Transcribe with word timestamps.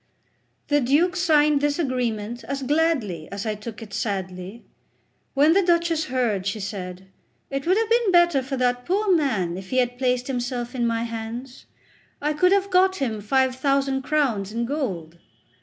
The 0.69 0.81
Duke 0.81 1.15
signed 1.15 1.61
this 1.61 1.77
agreement 1.77 2.43
as 2.45 2.63
gladly 2.63 3.31
as 3.31 3.45
I 3.45 3.53
took 3.53 3.83
it 3.83 3.93
sadly. 3.93 4.65
When 5.35 5.53
the 5.53 5.61
Duchess 5.61 6.05
heard, 6.05 6.47
she 6.47 6.59
said: 6.59 7.11
"It 7.51 7.67
would 7.67 7.77
have 7.77 7.87
been 7.91 8.11
better 8.11 8.41
for 8.41 8.57
that 8.57 8.83
poor 8.83 9.15
man 9.15 9.57
if 9.57 9.69
he 9.69 9.77
had 9.77 9.99
placed 9.99 10.25
himself 10.25 10.73
in 10.73 10.87
my 10.87 11.03
hands; 11.03 11.67
I 12.19 12.33
could 12.33 12.51
have 12.51 12.71
got 12.71 12.95
him 12.95 13.21
five 13.21 13.53
thousand 13.55 14.01
crowns 14.01 14.51
in 14.51 14.65
gold." 14.65 15.19